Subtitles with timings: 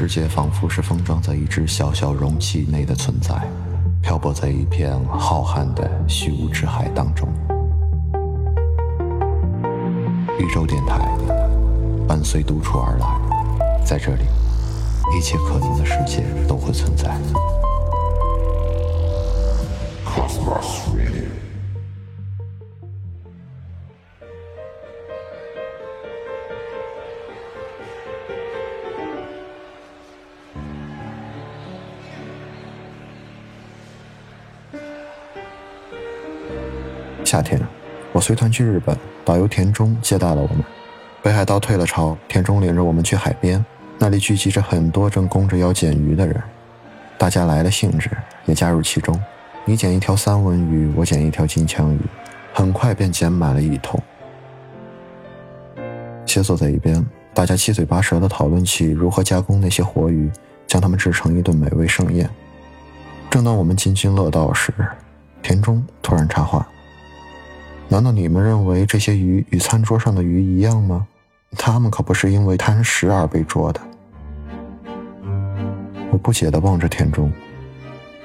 [0.00, 3.34] 世界仿佛是封装在一只小小容器内的存在，
[4.00, 7.28] 漂泊在一片浩瀚的虚无之海当中。
[10.38, 11.06] 宇宙电台
[12.08, 14.22] 伴随独处而来，在这里，
[15.14, 17.14] 一切可能的世界都会存在。
[37.30, 37.60] 夏天，
[38.10, 40.64] 我随团去日本，导游田中接待了我们。
[41.22, 43.64] 北海道退了潮，田中领着我们去海边，
[44.00, 46.42] 那里聚集着很多正弓着腰捡鱼的人，
[47.16, 48.10] 大家来了兴致，
[48.46, 49.16] 也加入其中。
[49.64, 52.00] 你捡一条三文鱼，我捡一条金枪鱼，
[52.52, 54.02] 很快便捡满了一桶。
[56.26, 60.28] 斜坐在一边，大家七嘴八舌地讨论起如何加工那些活鱼，
[60.66, 62.28] 将它们制成一顿美味盛宴。
[63.30, 64.72] 正当我们津津乐道时，
[65.40, 66.66] 田中突然插话。
[67.92, 71.04] 难道你们认为这些鱼与餐桌上的鱼一样吗？
[71.58, 73.80] 它们可不是因为贪食而被捉的。
[76.12, 77.32] 我不解地望着田中，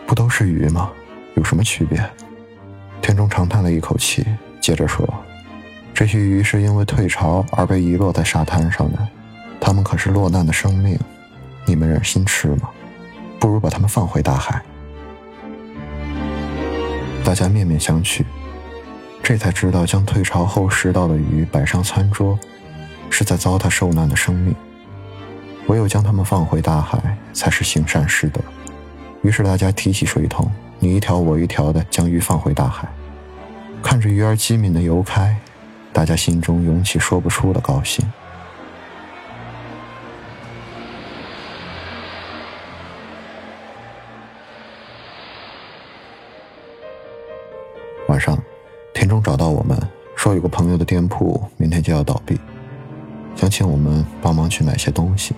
[0.06, 0.92] 不都是鱼吗？
[1.34, 2.00] 有什么区别？
[3.02, 4.24] 田中长叹了一口气，
[4.62, 5.04] 接着说
[5.96, 9.00] ：“这些鱼是因为退潮而被遗落在沙滩上的，
[9.60, 10.96] 它们可是落难的生命，
[11.66, 12.70] 你们忍心吃吗？
[13.40, 14.62] 不如把它们放回大海。”
[17.26, 18.24] 大家面面相觑。
[19.28, 22.38] 这才知道，将退潮后拾到的鱼摆上餐桌，
[23.10, 24.54] 是在糟蹋受难的生命。
[25.66, 28.40] 唯有将它们放回大海，才是行善施德。
[29.24, 32.88] 于是大家提起水桶，你一条我一条的将鱼放回大海。
[33.82, 35.36] 看着鱼儿机敏的游开，
[35.92, 38.06] 大家心中涌起说不出的高兴。
[50.46, 52.40] 个朋友的店铺明天就要倒闭，
[53.36, 55.34] 想请我们帮忙去买些东西。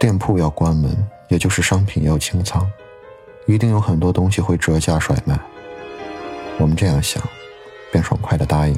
[0.00, 0.96] 店铺要关门，
[1.28, 2.66] 也就是商品要清仓，
[3.46, 5.38] 一定有很多东西会折价甩卖。
[6.58, 7.22] 我们这样想，
[7.92, 8.74] 便爽快的答应。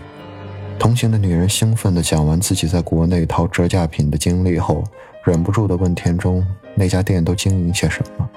[0.76, 4.82] 同行的女人兴奋地讲完自己在国内淘折价品的经历后，
[5.22, 8.28] 忍不住地问田中那家店都经营些什么。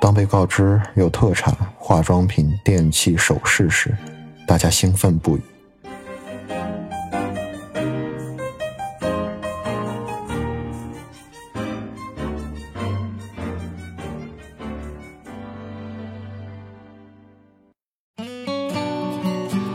[0.00, 3.94] 当被告知有特产、化妆品、电器、首饰时，
[4.46, 5.40] 大家兴奋不已。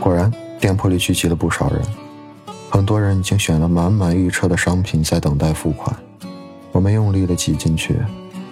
[0.00, 1.82] 果然，店铺里聚集了不少人，
[2.70, 5.94] 很多人已经选了满满一车的商品在等待付款。
[6.72, 7.96] 我们用力的挤进去，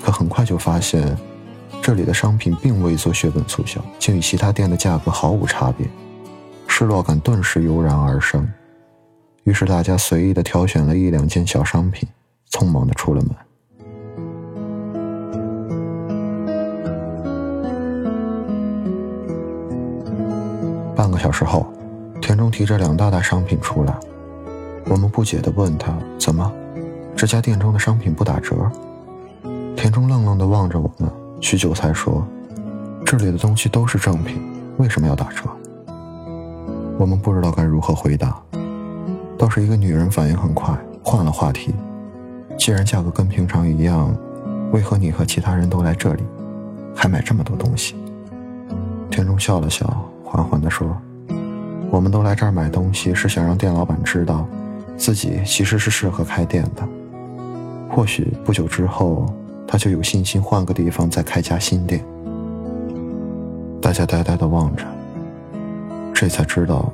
[0.04, 1.16] 可很快就发现。
[1.80, 5.86] 这里的商品并未做血本促销，竟与其他店的价格毫无差别，
[6.78, 8.46] 失落感顿时油然而生。
[9.44, 12.06] 于是大家随意的挑选了一两件小商品，
[12.50, 13.30] 匆忙的出了门。
[20.94, 21.66] 半个小时后，
[22.20, 23.98] 田中提着两大袋商品出来，
[24.84, 26.52] 我们不解的问他：“怎么，
[27.16, 28.54] 这家店中的商品不打折？”
[29.74, 31.10] 田中愣愣的望着我们。
[31.40, 32.22] 许久才说
[33.02, 34.38] ：“这里的东西都是正品，
[34.76, 35.44] 为什么要打折？”
[36.98, 38.40] 我们不知道该如何回答。
[39.38, 41.74] 倒是一个女人反应很快，换了话题
[42.58, 44.16] ：“既然价格跟平常一样，
[44.72, 46.22] 为何你和其他人都来这里，
[46.94, 47.94] 还买这么多东西？”
[49.10, 49.86] 田中笑了笑，
[50.24, 50.96] 缓缓地说
[51.90, 54.46] ：“我们都来这儿买东西，是想让店老板知道，
[54.96, 56.86] 自己其实是适合开店的。
[57.90, 59.26] 或许不久之后。”
[59.68, 62.00] 他就有信心换个地方再开家新店。
[63.82, 64.84] 大家呆呆地望着，
[66.18, 66.90] 这才知道，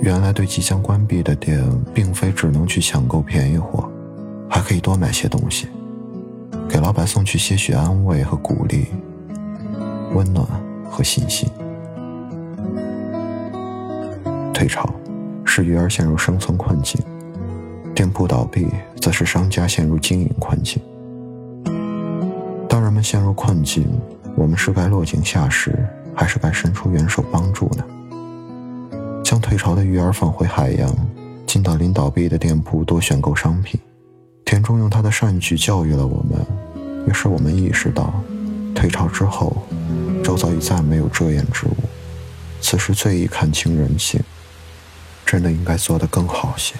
[0.00, 1.62] 原来对即将关闭的店，
[1.92, 3.86] 并非只能去抢购便宜货，
[4.48, 5.68] 还可以多买些东西，
[6.70, 8.86] 给老板送去些许安慰和鼓励，
[10.14, 10.46] 温暖
[10.90, 11.46] 和信心。
[14.54, 14.88] 退潮
[15.44, 16.98] 是鱼儿陷入生存困境，
[17.94, 18.66] 店铺倒闭
[19.02, 20.80] 则是商家陷入经营困境。
[22.66, 23.86] 当人们陷入困境，
[24.34, 27.84] 我们是该落井下石，还是该伸出援手帮助呢？
[29.32, 30.94] 将退潮的鱼儿放回海洋，
[31.46, 33.80] 进到临倒闭的店铺多选购商品。
[34.44, 36.38] 田中用他的善举教育了我们，
[37.08, 38.12] 也使我们意识到，
[38.74, 39.56] 退潮之后，
[40.22, 41.74] 周遭已再没有遮掩之物。
[42.60, 44.20] 此时最易看清人性，
[45.24, 46.74] 真的应该做得更好些。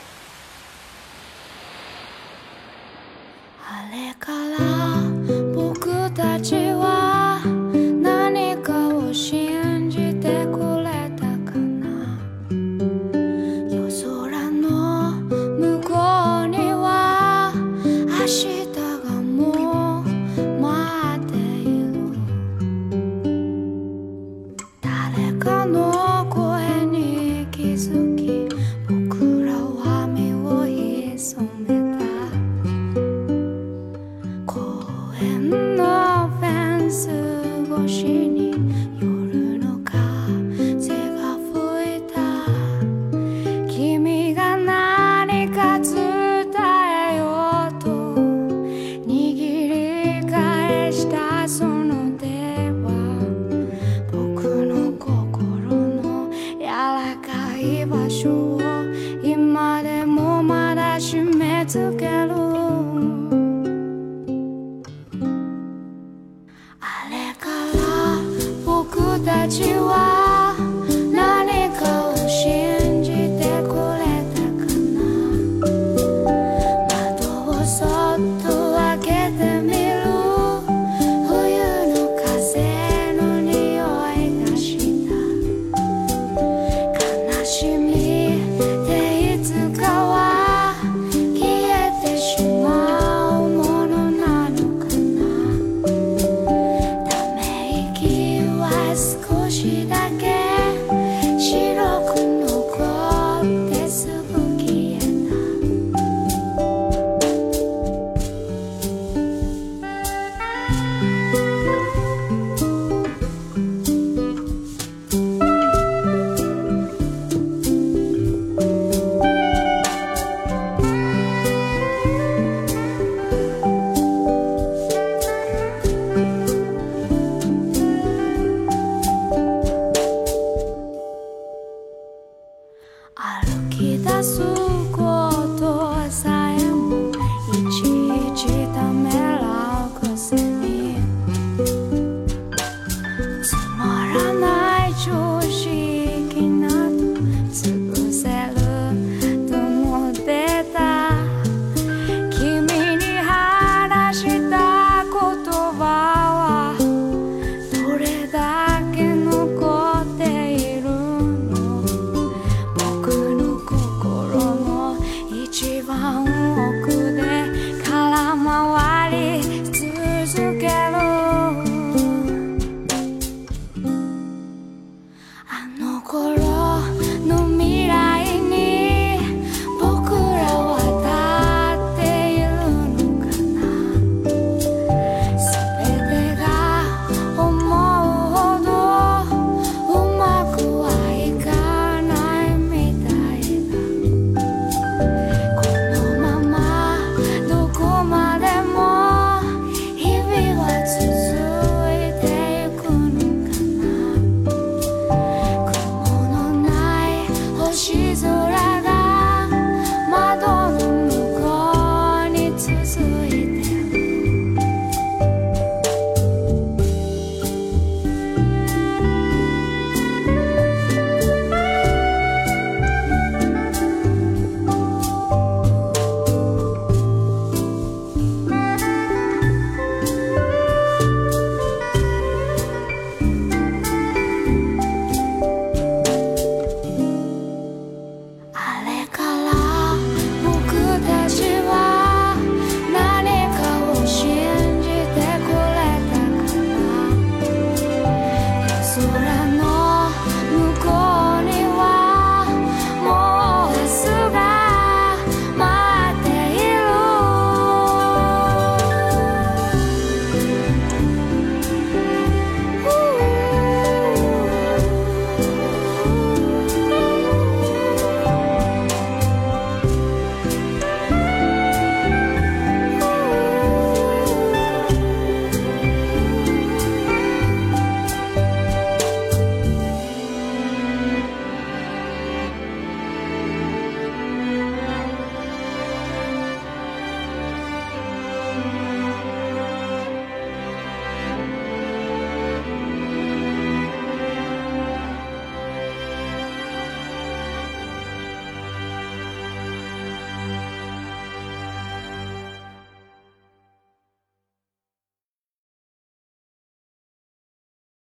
[25.44, 25.91] Канон.